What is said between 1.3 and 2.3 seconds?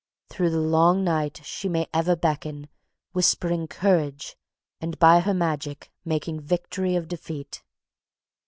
she may ever